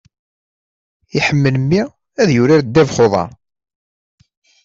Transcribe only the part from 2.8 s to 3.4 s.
n uḍar.